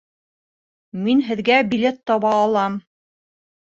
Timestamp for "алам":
2.43-2.85